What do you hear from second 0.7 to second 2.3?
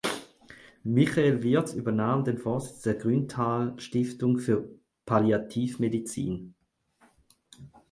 Michael Wirtz übernahm